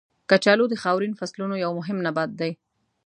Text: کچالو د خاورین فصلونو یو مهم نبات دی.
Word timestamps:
کچالو 0.29 0.65
د 0.69 0.73
خاورین 0.83 1.13
فصلونو 1.19 1.55
یو 1.63 1.71
مهم 1.79 1.97
نبات 2.05 2.31
دی. 2.39 2.51